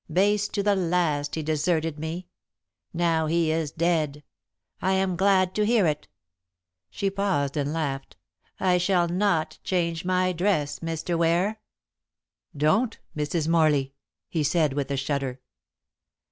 [0.11, 2.25] Base to the last he deserted me.
[2.91, 4.23] Now he is dead.
[4.81, 6.07] I am glad to hear it."
[6.89, 8.17] She paused and laughed.
[8.59, 11.15] "I shall not change my dress, Mr.
[11.19, 11.61] Ware."
[12.57, 13.47] "Don't, Mrs.
[13.47, 13.93] Morley,"
[14.27, 15.39] he said, with a shudder.